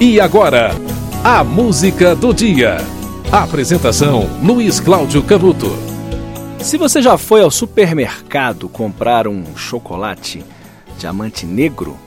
E 0.00 0.18
agora, 0.18 0.70
a 1.22 1.44
música 1.44 2.16
do 2.16 2.32
dia. 2.32 2.78
Apresentação: 3.30 4.26
Luiz 4.42 4.80
Cláudio 4.80 5.22
Canuto. 5.22 5.76
Se 6.58 6.78
você 6.78 7.02
já 7.02 7.18
foi 7.18 7.42
ao 7.42 7.50
supermercado 7.50 8.66
comprar 8.66 9.28
um 9.28 9.44
chocolate 9.54 10.42
diamante 10.98 11.44
negro, 11.44 11.98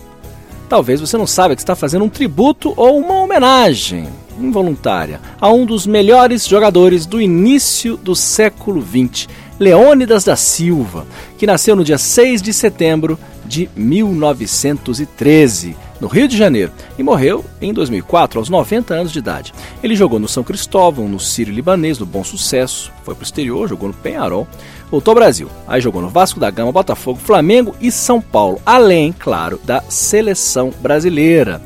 talvez 0.68 1.02
você 1.02 1.16
não 1.18 1.28
saiba 1.28 1.56
que 1.56 1.62
está 1.62 1.76
fazendo 1.76 2.04
um 2.04 2.10
tributo 2.10 2.74
ou 2.76 2.98
uma 2.98 3.22
homenagem 3.22 4.08
involuntária 4.40 5.22
a 5.40 5.52
um 5.52 5.64
dos 5.64 5.86
melhores 5.86 6.48
jogadores 6.48 7.06
do 7.06 7.22
início 7.22 7.96
do 7.96 8.16
século 8.16 8.82
XX, 8.82 9.28
Leônidas 9.60 10.24
da 10.24 10.36
Silva, 10.36 11.06
que 11.38 11.46
nasceu 11.46 11.76
no 11.76 11.84
dia 11.84 12.00
6 12.00 12.42
de 12.42 12.54
setembro 12.54 13.20
de 13.46 13.70
1913, 13.76 15.76
no 16.04 16.10
Rio 16.10 16.28
de 16.28 16.36
Janeiro, 16.36 16.70
e 17.00 17.02
morreu 17.02 17.46
em 17.62 17.72
2004, 17.72 18.38
aos 18.38 18.50
90 18.50 18.94
anos 18.94 19.12
de 19.14 19.20
idade. 19.20 19.54
Ele 19.82 19.96
jogou 19.96 20.20
no 20.20 20.28
São 20.28 20.44
Cristóvão, 20.44 21.08
no 21.08 21.18
Sírio 21.18 21.54
Libanês, 21.54 21.98
no 21.98 22.06
Bom 22.06 22.26
Sucesso, 22.26 22.92
foi 23.06 23.16
para 23.16 23.22
o 23.22 23.24
exterior, 23.24 23.70
jogou 23.70 23.88
no 23.88 23.94
Penharol, 23.94 24.46
voltou 24.92 25.14
ao 25.14 25.16
Brasil. 25.16 25.48
Aí 25.66 25.80
jogou 25.80 26.02
no 26.02 26.10
Vasco 26.10 26.42
da 26.42 26.52
Gama, 26.52 26.74
Botafogo, 26.74 27.22
Flamengo 27.24 27.74
e 27.80 27.90
São 27.90 28.20
Paulo, 28.20 28.62
além, 28.66 29.14
claro, 29.18 29.58
da 29.64 29.82
seleção 29.88 30.74
brasileira. 30.82 31.62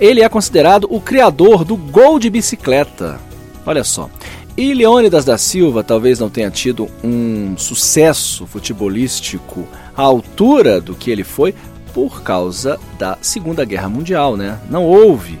Ele 0.00 0.20
é 0.20 0.28
considerado 0.28 0.88
o 0.90 1.00
criador 1.00 1.64
do 1.64 1.76
gol 1.76 2.18
de 2.18 2.28
bicicleta. 2.28 3.20
Olha 3.64 3.84
só. 3.84 4.10
E 4.56 4.74
Leônidas 4.74 5.24
da 5.24 5.38
Silva 5.38 5.84
talvez 5.84 6.18
não 6.18 6.28
tenha 6.28 6.50
tido 6.50 6.88
um 7.04 7.56
sucesso 7.56 8.46
futebolístico 8.46 9.64
à 9.96 10.02
altura 10.02 10.80
do 10.80 10.94
que 10.94 11.08
ele 11.08 11.22
foi 11.22 11.54
por 11.96 12.20
causa 12.20 12.78
da 12.98 13.16
Segunda 13.22 13.64
Guerra 13.64 13.88
Mundial, 13.88 14.36
né? 14.36 14.60
Não 14.68 14.84
houve 14.84 15.40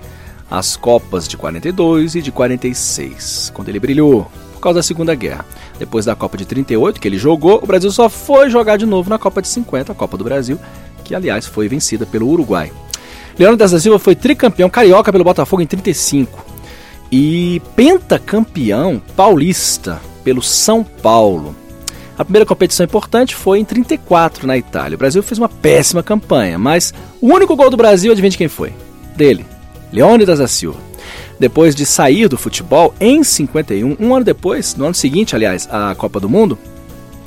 as 0.50 0.74
Copas 0.74 1.28
de 1.28 1.36
42 1.36 2.14
e 2.14 2.22
de 2.22 2.32
46, 2.32 3.52
quando 3.52 3.68
ele 3.68 3.78
brilhou, 3.78 4.26
por 4.54 4.60
causa 4.62 4.78
da 4.78 4.82
Segunda 4.82 5.14
Guerra. 5.14 5.44
Depois 5.78 6.06
da 6.06 6.16
Copa 6.16 6.38
de 6.38 6.46
38, 6.46 6.98
que 6.98 7.06
ele 7.06 7.18
jogou, 7.18 7.60
o 7.62 7.66
Brasil 7.66 7.90
só 7.90 8.08
foi 8.08 8.48
jogar 8.48 8.78
de 8.78 8.86
novo 8.86 9.10
na 9.10 9.18
Copa 9.18 9.42
de 9.42 9.48
50, 9.48 9.92
a 9.92 9.94
Copa 9.94 10.16
do 10.16 10.24
Brasil, 10.24 10.58
que 11.04 11.14
aliás 11.14 11.44
foi 11.44 11.68
vencida 11.68 12.06
pelo 12.06 12.26
Uruguai. 12.26 12.72
Leônidas 13.38 13.72
da 13.72 13.78
Silva 13.78 13.98
foi 13.98 14.14
tricampeão 14.14 14.70
carioca 14.70 15.12
pelo 15.12 15.24
Botafogo 15.24 15.60
em 15.60 15.66
35 15.66 16.42
e 17.12 17.60
pentacampeão 17.76 18.98
paulista 19.14 20.00
pelo 20.24 20.40
São 20.40 20.82
Paulo. 20.82 21.54
A 22.18 22.24
primeira 22.24 22.46
competição 22.46 22.84
importante 22.84 23.34
foi 23.34 23.58
em 23.58 23.64
34 23.64 24.46
na 24.46 24.56
Itália. 24.56 24.96
O 24.96 24.98
Brasil 24.98 25.22
fez 25.22 25.38
uma 25.38 25.48
péssima 25.48 26.02
campanha, 26.02 26.58
mas 26.58 26.94
o 27.20 27.26
único 27.26 27.54
gol 27.54 27.68
do 27.68 27.76
Brasil, 27.76 28.10
adivinha 28.10 28.32
quem 28.32 28.48
foi? 28.48 28.72
Dele, 29.14 29.44
Leônidas 29.92 30.38
da 30.38 30.48
Silva. 30.48 30.80
Depois 31.38 31.74
de 31.74 31.84
sair 31.84 32.28
do 32.28 32.38
futebol 32.38 32.94
em 32.98 33.22
51, 33.22 33.96
um 34.00 34.14
ano 34.14 34.24
depois, 34.24 34.74
no 34.74 34.86
ano 34.86 34.94
seguinte, 34.94 35.36
aliás, 35.36 35.68
à 35.70 35.94
Copa 35.94 36.18
do 36.18 36.28
Mundo, 36.28 36.58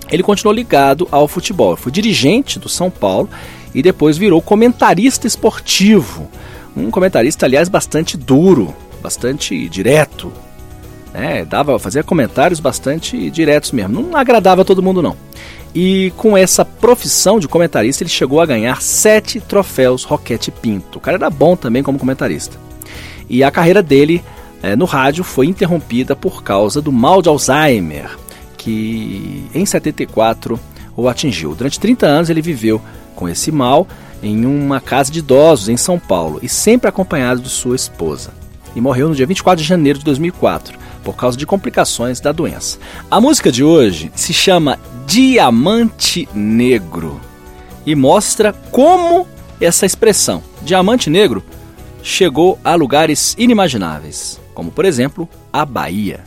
ele 0.09 0.23
continuou 0.23 0.55
ligado 0.55 1.07
ao 1.11 1.27
futebol. 1.27 1.75
Foi 1.75 1.91
dirigente 1.91 2.57
do 2.57 2.67
São 2.67 2.89
Paulo 2.89 3.29
e 3.75 3.83
depois 3.83 4.17
virou 4.17 4.41
comentarista 4.41 5.27
esportivo. 5.27 6.27
Um 6.75 6.89
comentarista, 6.89 7.45
aliás, 7.45 7.69
bastante 7.69 8.17
duro, 8.17 8.75
bastante 9.03 9.69
direto, 9.69 10.33
né? 11.13 11.45
Dava, 11.45 11.77
fazia 11.79 12.03
comentários 12.03 12.59
bastante 12.59 13.29
diretos 13.29 13.71
mesmo. 13.71 14.01
Não 14.01 14.15
agradava 14.15 14.65
todo 14.65 14.83
mundo, 14.83 15.01
não. 15.01 15.15
E 15.73 16.11
com 16.17 16.35
essa 16.35 16.65
profissão 16.65 17.39
de 17.39 17.47
comentarista, 17.47 18.03
ele 18.03 18.09
chegou 18.09 18.41
a 18.41 18.45
ganhar 18.45 18.81
sete 18.81 19.39
troféus 19.39 20.03
Roquete 20.03 20.51
Pinto. 20.51 20.97
O 20.97 21.01
cara 21.01 21.17
era 21.17 21.29
bom 21.29 21.55
também 21.55 21.83
como 21.83 21.99
comentarista. 21.99 22.57
E 23.29 23.43
a 23.43 23.51
carreira 23.51 23.83
dele 23.83 24.23
é, 24.63 24.75
no 24.75 24.85
rádio 24.85 25.23
foi 25.23 25.45
interrompida 25.45 26.15
por 26.15 26.43
causa 26.43 26.81
do 26.81 26.91
mal 26.91 27.21
de 27.21 27.29
Alzheimer, 27.29 28.17
que 28.57 29.45
em 29.53 29.65
74 29.65 30.59
o 30.95 31.07
atingiu. 31.07 31.53
Durante 31.53 31.79
30 31.79 32.07
anos 32.07 32.29
ele 32.29 32.41
viveu 32.41 32.81
com 33.15 33.29
esse 33.29 33.51
mal 33.51 33.87
em 34.23 34.45
uma 34.45 34.81
casa 34.81 35.11
de 35.11 35.19
idosos 35.19 35.69
em 35.69 35.77
São 35.77 35.99
Paulo 35.99 36.39
e 36.41 36.49
sempre 36.49 36.89
acompanhado 36.89 37.41
de 37.41 37.49
sua 37.49 37.75
esposa. 37.75 38.31
E 38.75 38.81
morreu 38.81 39.09
no 39.09 39.15
dia 39.15 39.25
24 39.25 39.61
de 39.61 39.67
janeiro 39.67 39.99
de 39.99 40.05
2004 40.05 40.78
por 41.09 41.15
causa 41.15 41.37
de 41.37 41.45
complicações 41.45 42.19
da 42.19 42.31
doença. 42.31 42.77
A 43.09 43.19
música 43.19 43.51
de 43.51 43.63
hoje 43.63 44.11
se 44.15 44.31
chama 44.31 44.79
Diamante 45.07 46.29
Negro 46.33 47.19
e 47.85 47.95
mostra 47.95 48.53
como 48.71 49.27
essa 49.59 49.85
expressão, 49.85 50.43
diamante 50.61 51.09
negro, 51.09 51.43
chegou 52.03 52.59
a 52.63 52.75
lugares 52.75 53.35
inimagináveis, 53.39 54.39
como 54.53 54.71
por 54.71 54.85
exemplo 54.85 55.27
a 55.51 55.65
Bahia. 55.65 56.21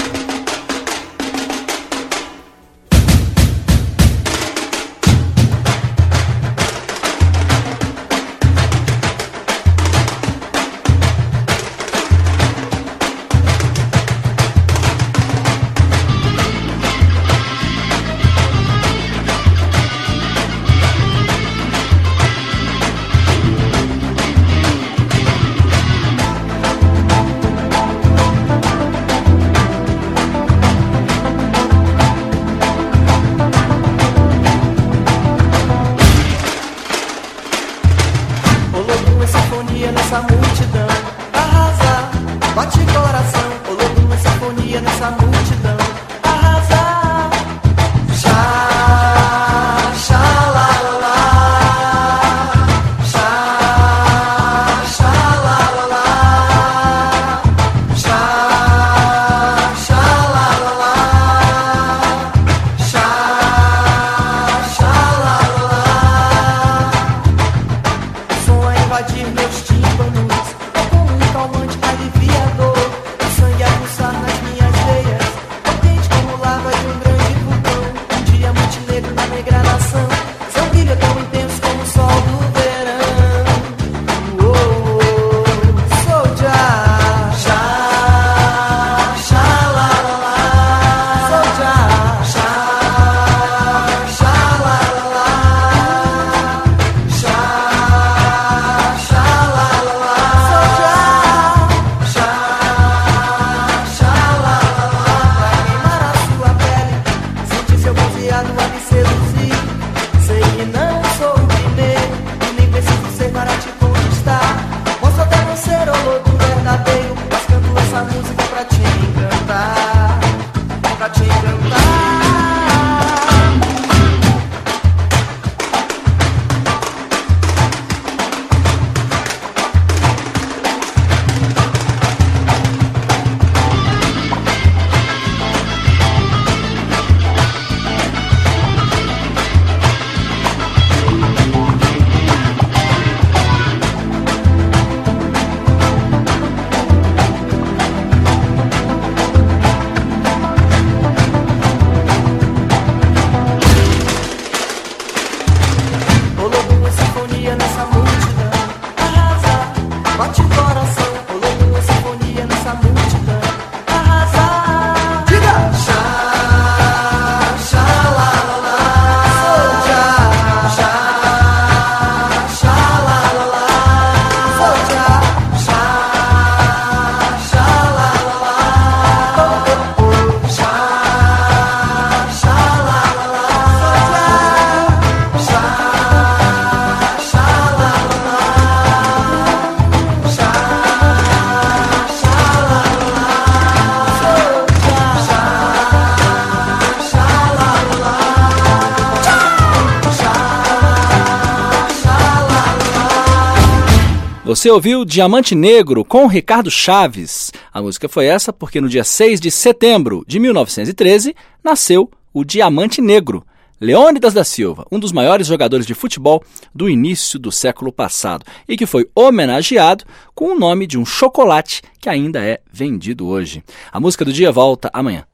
Você 204.44 204.68
ouviu 204.68 205.04
Diamante 205.04 205.54
Negro 205.54 206.04
com 206.04 206.26
Ricardo 206.26 206.68
Chaves. 206.68 207.52
A 207.72 207.80
música 207.80 208.08
foi 208.08 208.26
essa 208.26 208.52
porque 208.52 208.80
no 208.80 208.88
dia 208.88 209.04
6 209.04 209.40
de 209.40 209.52
setembro 209.52 210.24
de 210.26 210.40
1913 210.40 211.32
nasceu 211.62 212.10
o 212.34 212.42
Diamante 212.42 213.00
Negro, 213.00 213.46
Leônidas 213.80 214.34
da 214.34 214.42
Silva, 214.42 214.84
um 214.90 214.98
dos 214.98 215.12
maiores 215.12 215.46
jogadores 215.46 215.86
de 215.86 215.94
futebol 215.94 216.42
do 216.74 216.90
início 216.90 217.38
do 217.38 217.52
século 217.52 217.92
passado 217.92 218.44
e 218.68 218.76
que 218.76 218.84
foi 218.84 219.08
homenageado 219.14 220.04
com 220.34 220.46
o 220.46 220.58
nome 220.58 220.88
de 220.88 220.98
um 220.98 221.06
chocolate 221.06 221.80
que 222.00 222.08
ainda 222.08 222.44
é 222.44 222.60
vendido 222.72 223.28
hoje. 223.28 223.62
A 223.92 224.00
música 224.00 224.24
do 224.24 224.32
dia 224.32 224.50
volta 224.50 224.90
amanhã. 224.92 225.24